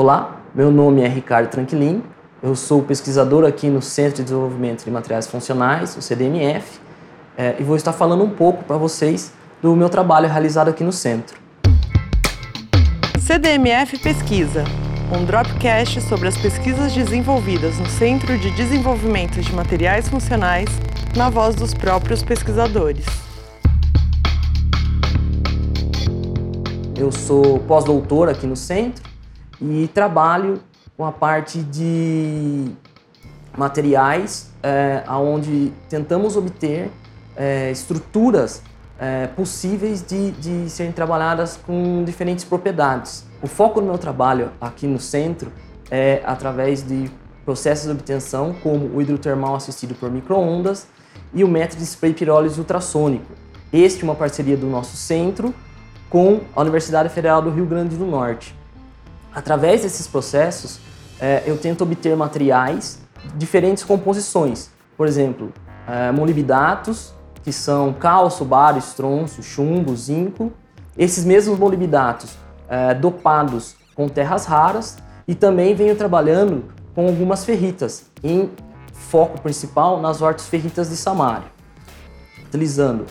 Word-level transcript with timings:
Olá, 0.00 0.42
meu 0.54 0.70
nome 0.70 1.02
é 1.02 1.08
Ricardo 1.08 1.48
Tranquilin, 1.48 2.04
eu 2.40 2.54
sou 2.54 2.84
pesquisador 2.84 3.44
aqui 3.44 3.68
no 3.68 3.82
Centro 3.82 4.18
de 4.18 4.22
Desenvolvimento 4.22 4.84
de 4.84 4.90
Materiais 4.92 5.26
Funcionais, 5.26 5.96
o 5.96 6.00
CDMF, 6.00 6.78
é, 7.36 7.56
e 7.58 7.64
vou 7.64 7.74
estar 7.74 7.92
falando 7.92 8.22
um 8.22 8.30
pouco 8.30 8.62
para 8.62 8.76
vocês 8.76 9.32
do 9.60 9.74
meu 9.74 9.88
trabalho 9.88 10.28
realizado 10.28 10.68
aqui 10.68 10.84
no 10.84 10.92
centro. 10.92 11.36
CDMF 13.18 13.98
Pesquisa, 13.98 14.62
um 15.12 15.24
dropcast 15.24 16.00
sobre 16.02 16.28
as 16.28 16.36
pesquisas 16.36 16.92
desenvolvidas 16.92 17.76
no 17.80 17.86
Centro 17.86 18.38
de 18.38 18.52
Desenvolvimento 18.52 19.40
de 19.40 19.52
Materiais 19.52 20.08
Funcionais, 20.08 20.68
na 21.16 21.28
voz 21.28 21.56
dos 21.56 21.74
próprios 21.74 22.22
pesquisadores. 22.22 23.04
Eu 26.96 27.10
sou 27.10 27.58
pós-doutor 27.58 28.28
aqui 28.28 28.46
no 28.46 28.54
centro 28.54 29.07
e 29.60 29.88
trabalho 29.88 30.60
com 30.96 31.04
a 31.04 31.12
parte 31.12 31.62
de 31.62 32.72
materiais, 33.56 34.50
é, 34.62 35.04
onde 35.08 35.72
tentamos 35.88 36.36
obter 36.36 36.90
é, 37.36 37.70
estruturas 37.70 38.62
é, 38.98 39.28
possíveis 39.28 40.04
de, 40.04 40.32
de 40.32 40.68
serem 40.68 40.92
trabalhadas 40.92 41.56
com 41.56 42.04
diferentes 42.04 42.44
propriedades. 42.44 43.24
O 43.40 43.46
foco 43.46 43.80
do 43.80 43.86
meu 43.86 43.98
trabalho 43.98 44.50
aqui 44.60 44.86
no 44.86 44.98
centro 44.98 45.52
é 45.90 46.20
através 46.24 46.82
de 46.82 47.10
processos 47.44 47.86
de 47.86 47.92
obtenção 47.92 48.54
como 48.62 48.86
o 48.94 49.00
hidrotermal 49.00 49.54
assistido 49.54 49.94
por 49.94 50.10
microondas 50.10 50.86
e 51.32 51.44
o 51.44 51.48
método 51.48 51.78
de 51.78 51.84
spray 51.84 52.12
pirólise 52.12 52.58
ultrassônico. 52.58 53.32
Este 53.72 54.02
é 54.02 54.04
uma 54.04 54.14
parceria 54.14 54.56
do 54.56 54.66
nosso 54.66 54.96
centro 54.96 55.54
com 56.10 56.40
a 56.56 56.60
Universidade 56.60 57.08
Federal 57.08 57.40
do 57.40 57.50
Rio 57.50 57.66
Grande 57.66 57.96
do 57.96 58.04
Norte. 58.04 58.57
Através 59.34 59.82
desses 59.82 60.06
processos, 60.06 60.78
é, 61.20 61.42
eu 61.46 61.58
tento 61.58 61.82
obter 61.82 62.16
materiais 62.16 63.00
diferentes 63.34 63.84
composições. 63.84 64.70
Por 64.96 65.06
exemplo, 65.06 65.52
é, 65.86 66.10
molibdatos, 66.10 67.14
que 67.42 67.52
são 67.52 67.92
cálcio, 67.92 68.44
bário, 68.44 68.78
estronço, 68.78 69.42
chumbo, 69.42 69.96
zinco. 69.96 70.52
Esses 70.96 71.24
mesmos 71.24 71.58
molibdatos 71.58 72.36
é, 72.68 72.94
dopados 72.94 73.76
com 73.94 74.08
terras 74.08 74.44
raras 74.44 74.98
e 75.26 75.34
também 75.34 75.74
venho 75.74 75.96
trabalhando 75.96 76.64
com 76.94 77.06
algumas 77.06 77.44
ferritas, 77.44 78.06
em 78.22 78.50
foco 78.92 79.40
principal 79.40 80.00
nas 80.00 80.20
hortas 80.20 80.48
ferritas 80.48 80.90
de 80.90 80.96
Samário, 80.96 81.48
utilizando 82.46 83.06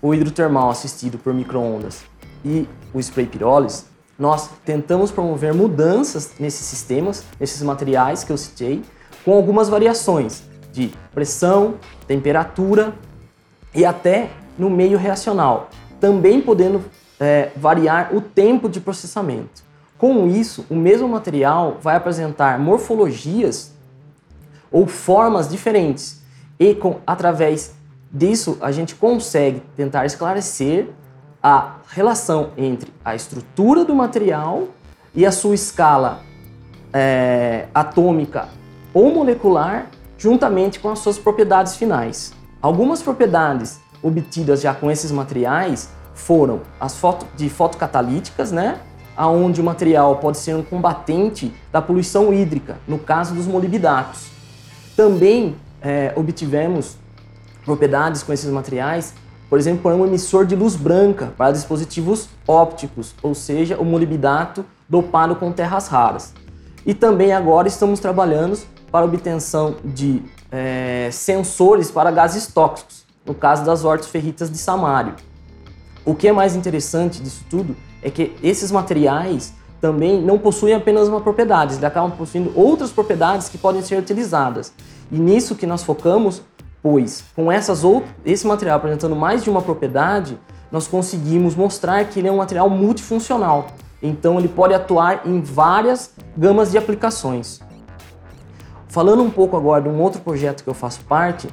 o 0.00 0.14
hidrotermal 0.14 0.70
assistido 0.70 1.18
por 1.18 1.34
microondas 1.34 2.04
e 2.44 2.68
o 2.94 3.00
spray 3.00 3.26
pirólise, 3.26 3.84
nós 4.22 4.50
tentamos 4.64 5.10
promover 5.10 5.52
mudanças 5.52 6.34
nesses 6.38 6.64
sistemas, 6.64 7.24
nesses 7.40 7.60
materiais 7.60 8.22
que 8.22 8.30
eu 8.30 8.38
citei, 8.38 8.80
com 9.24 9.34
algumas 9.34 9.68
variações 9.68 10.44
de 10.72 10.92
pressão, 11.12 11.74
temperatura 12.06 12.94
e 13.74 13.84
até 13.84 14.30
no 14.56 14.70
meio 14.70 14.96
reacional, 14.96 15.70
também 16.00 16.40
podendo 16.40 16.84
é, 17.18 17.50
variar 17.56 18.14
o 18.14 18.20
tempo 18.20 18.68
de 18.68 18.78
processamento. 18.80 19.64
Com 19.98 20.28
isso, 20.28 20.64
o 20.70 20.76
mesmo 20.76 21.08
material 21.08 21.78
vai 21.82 21.96
apresentar 21.96 22.60
morfologias 22.60 23.72
ou 24.70 24.86
formas 24.86 25.48
diferentes 25.48 26.22
e 26.60 26.76
com, 26.76 27.00
através 27.04 27.74
disso 28.08 28.56
a 28.60 28.70
gente 28.70 28.94
consegue 28.94 29.60
tentar 29.74 30.06
esclarecer 30.06 30.90
a 31.42 31.76
relação 31.88 32.50
entre 32.56 32.92
a 33.04 33.14
estrutura 33.14 33.84
do 33.84 33.94
material 33.94 34.68
e 35.14 35.26
a 35.26 35.32
sua 35.32 35.54
escala 35.54 36.20
é, 36.92 37.66
atômica 37.74 38.48
ou 38.94 39.12
molecular, 39.12 39.88
juntamente 40.16 40.78
com 40.78 40.90
as 40.90 41.00
suas 41.00 41.18
propriedades 41.18 41.76
finais. 41.76 42.32
Algumas 42.60 43.02
propriedades 43.02 43.80
obtidas 44.02 44.60
já 44.60 44.72
com 44.72 44.90
esses 44.90 45.10
materiais 45.10 45.90
foram 46.14 46.60
as 46.78 46.96
foto, 46.96 47.26
de 47.34 47.48
fotocatalíticas, 47.48 48.52
né? 48.52 48.78
aonde 49.16 49.60
o 49.60 49.64
material 49.64 50.16
pode 50.16 50.38
ser 50.38 50.54
um 50.54 50.62
combatente 50.62 51.52
da 51.70 51.82
poluição 51.82 52.32
hídrica, 52.32 52.78
no 52.86 52.98
caso 52.98 53.34
dos 53.34 53.46
molibdatos. 53.46 54.28
Também 54.96 55.56
é, 55.80 56.12
obtivemos 56.16 56.96
propriedades 57.64 58.22
com 58.22 58.32
esses 58.32 58.50
materiais 58.50 59.14
por 59.52 59.58
exemplo, 59.58 59.90
é 59.90 59.94
um 59.94 60.06
emissor 60.06 60.46
de 60.46 60.56
luz 60.56 60.74
branca 60.74 61.34
para 61.36 61.52
dispositivos 61.52 62.26
ópticos, 62.48 63.14
ou 63.22 63.34
seja, 63.34 63.76
o 63.76 63.84
molibdato 63.84 64.64
dopado 64.88 65.36
com 65.36 65.52
terras 65.52 65.88
raras. 65.88 66.32
E 66.86 66.94
também 66.94 67.34
agora 67.34 67.68
estamos 67.68 68.00
trabalhando 68.00 68.58
para 68.90 69.04
obtenção 69.04 69.76
de 69.84 70.22
é, 70.50 71.10
sensores 71.12 71.90
para 71.90 72.10
gases 72.10 72.46
tóxicos, 72.46 73.04
no 73.26 73.34
caso 73.34 73.62
das 73.62 73.84
hortas 73.84 74.08
ferritas 74.08 74.50
de 74.50 74.56
Samário. 74.56 75.16
O 76.02 76.14
que 76.14 76.28
é 76.28 76.32
mais 76.32 76.56
interessante 76.56 77.20
disso 77.20 77.44
tudo 77.50 77.76
é 78.02 78.08
que 78.08 78.34
esses 78.42 78.72
materiais 78.72 79.52
também 79.82 80.22
não 80.22 80.38
possuem 80.38 80.72
apenas 80.72 81.08
uma 81.08 81.20
propriedade, 81.20 81.74
eles 81.74 81.84
acabam 81.84 82.12
possuindo 82.12 82.50
outras 82.58 82.90
propriedades 82.90 83.50
que 83.50 83.58
podem 83.58 83.82
ser 83.82 83.98
utilizadas. 83.98 84.72
E 85.10 85.18
nisso 85.18 85.54
que 85.54 85.66
nós 85.66 85.82
focamos 85.82 86.40
pois 86.82 87.24
com 87.34 87.50
essas 87.50 87.84
outras, 87.84 88.12
esse 88.24 88.46
material 88.46 88.76
apresentando 88.76 89.14
mais 89.14 89.44
de 89.44 89.48
uma 89.48 89.62
propriedade, 89.62 90.38
nós 90.70 90.88
conseguimos 90.88 91.54
mostrar 91.54 92.04
que 92.06 92.18
ele 92.18 92.28
é 92.28 92.32
um 92.32 92.38
material 92.38 92.68
multifuncional. 92.68 93.68
Então 94.02 94.38
ele 94.38 94.48
pode 94.48 94.74
atuar 94.74 95.22
em 95.26 95.40
várias 95.40 96.12
gamas 96.36 96.72
de 96.72 96.78
aplicações. 96.78 97.60
Falando 98.88 99.22
um 99.22 99.30
pouco 99.30 99.56
agora 99.56 99.82
de 99.82 99.88
um 99.88 100.00
outro 100.00 100.20
projeto 100.20 100.64
que 100.64 100.68
eu 100.68 100.74
faço 100.74 101.00
parte, 101.04 101.48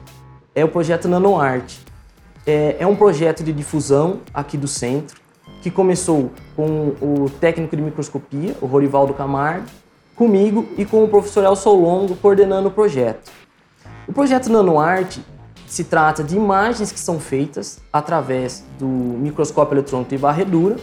é 0.56 0.66
o 0.66 0.68
projeto 0.68 1.08
NanoArt. 1.08 1.78
É, 2.46 2.78
é 2.80 2.88
um 2.88 2.96
projeto 2.96 3.44
de 3.44 3.54
difusão 3.54 4.22
aqui 4.34 4.58
do 4.58 4.68
centro, 4.68 5.22
que 5.62 5.70
começou 5.70 6.32
com 6.56 6.96
o 7.02 7.30
técnico 7.40 7.76
de 7.76 7.82
microscopia, 7.82 8.56
o 8.62 8.66
Rorivaldo 8.66 9.14
Camargo, 9.14 9.66
comigo 10.16 10.68
e 10.78 10.86
com 10.86 11.04
o 11.04 11.08
professor 11.08 11.44
Elson 11.44 11.74
Longo 11.74 12.16
coordenando 12.16 12.70
o 12.70 12.72
projeto. 12.72 13.32
O 14.10 14.12
projeto 14.12 14.52
NanoArt 14.52 15.20
se 15.68 15.84
trata 15.84 16.24
de 16.24 16.36
imagens 16.36 16.92
que 16.92 17.00
são 17.00 17.20
feitas 17.20 17.80
através 17.94 18.66
do 18.80 18.88
microscópio 18.88 19.76
eletrônico 19.76 20.10
de 20.10 20.18
varredura, 20.18 20.78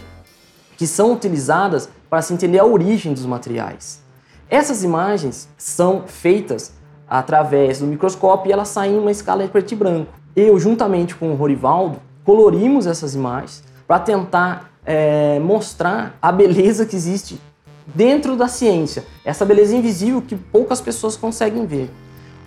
que 0.77 0.87
são 0.87 1.11
utilizadas 1.11 1.89
para 2.09 2.21
se 2.21 2.33
entender 2.33 2.57
a 2.57 2.65
origem 2.65 3.13
dos 3.13 3.25
materiais. 3.25 4.01
Essas 4.49 4.81
imagens 4.81 5.49
são 5.57 6.03
feitas 6.07 6.71
através 7.05 7.79
do 7.79 7.85
microscópio 7.85 8.49
e 8.49 8.53
elas 8.53 8.69
saem 8.69 8.95
em 8.95 8.97
uma 8.97 9.11
escala 9.11 9.43
de 9.43 9.49
preto 9.49 9.73
e 9.73 9.75
branco. 9.75 10.13
Eu, 10.33 10.57
juntamente 10.57 11.13
com 11.13 11.29
o 11.33 11.35
Rorivaldo, 11.35 11.99
colorimos 12.23 12.87
essas 12.87 13.13
imagens 13.13 13.61
para 13.85 13.99
tentar 13.99 14.71
é, 14.85 15.37
mostrar 15.39 16.17
a 16.21 16.31
beleza 16.31 16.85
que 16.85 16.95
existe 16.95 17.41
dentro 17.85 18.37
da 18.37 18.47
ciência, 18.47 19.03
essa 19.25 19.43
beleza 19.43 19.75
invisível 19.75 20.21
que 20.21 20.37
poucas 20.37 20.79
pessoas 20.79 21.17
conseguem 21.17 21.65
ver. 21.65 21.89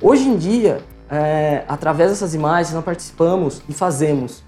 Hoje 0.02 0.26
em 0.26 0.38
dia, 0.38 0.82
é, 1.10 1.62
através 1.68 2.08
dessas 2.08 2.32
imagens, 2.32 2.72
nós 2.72 2.82
participamos 2.82 3.60
e 3.68 3.74
fazemos 3.74 4.42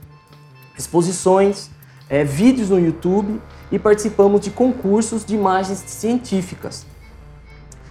exposições, 0.78 1.68
é, 2.08 2.24
vídeos 2.24 2.70
no 2.70 2.80
YouTube 2.80 3.38
e 3.70 3.78
participamos 3.78 4.40
de 4.40 4.50
concursos 4.50 5.26
de 5.26 5.34
imagens 5.34 5.78
científicas. 5.86 6.86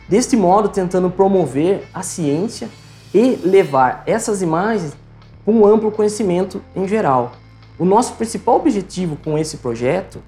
Deste 0.09 0.35
modo, 0.35 0.69
tentando 0.69 1.11
promover 1.11 1.88
a 1.94 2.01
ciência 2.01 2.67
e 3.13 3.35
levar 3.44 4.01
essas 4.07 4.41
imagens 4.41 4.97
para 5.45 5.53
um 5.53 5.63
amplo 5.63 5.91
conhecimento 5.91 6.63
em 6.75 6.88
geral. 6.88 7.33
O 7.78 7.85
nosso 7.85 8.13
principal 8.13 8.55
objetivo 8.55 9.17
com 9.23 9.38
esse 9.38 9.57
projeto 9.57 10.19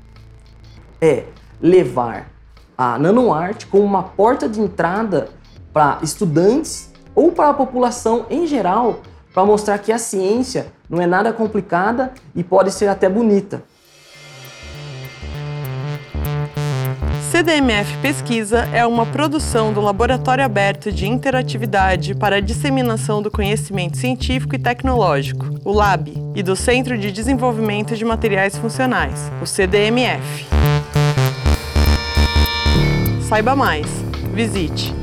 é 1.02 1.26
levar 1.60 2.30
a 2.78 3.00
NanoArt 3.00 3.66
como 3.72 3.84
uma 3.84 4.04
porta 4.04 4.48
de 4.48 4.62
entrada 4.62 5.30
para 5.74 5.98
estudantes 6.04 6.93
ou 7.16 7.32
para 7.32 7.50
a 7.50 7.54
população 7.54 8.26
em 8.30 8.46
geral, 8.48 9.02
para 9.34 9.46
mostrar 9.46 9.78
que 9.80 9.92
a 9.92 9.98
ciência 9.98 10.68
não 10.90 11.02
é 11.02 11.08
nada 11.08 11.34
complicada 11.34 12.14
e 12.36 12.44
pode 12.44 12.72
ser 12.72 12.88
até 12.88 13.10
bonita. 13.10 13.64
CDMF 17.34 17.98
Pesquisa 17.98 18.70
é 18.72 18.86
uma 18.86 19.08
produção 19.08 19.74
do 19.74 19.82
Laboratório 19.82 20.46
Aberto 20.46 20.92
de 20.92 21.08
Interatividade 21.08 22.14
para 22.14 22.36
a 22.36 22.40
Disseminação 22.40 23.24
do 23.24 23.32
Conhecimento 23.32 23.98
Científico 23.98 24.54
e 24.54 24.60
Tecnológico, 24.60 25.48
o 25.66 25.72
LAB, 25.72 26.10
e 26.36 26.44
do 26.44 26.56
Centro 26.56 26.96
de 26.96 27.12
Desenvolvimento 27.12 27.96
de 27.96 28.06
Materiais 28.06 28.56
Funcionais, 28.56 29.32
o 29.42 29.48
CDMF. 29.48 30.46
Saiba 33.28 33.56
mais. 33.56 33.88
Visite 34.32 35.03